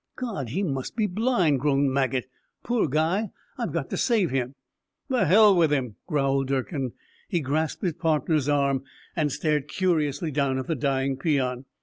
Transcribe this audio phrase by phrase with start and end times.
[0.15, 2.25] "God, he must be blind," groaned Maget.
[2.63, 4.55] "Poor guy, I've got to save him."
[5.09, 6.93] "The hell with him," growled Durkin.
[7.29, 8.83] He grasped his partner's arm
[9.15, 11.65] and stared curiously down at the dying peon.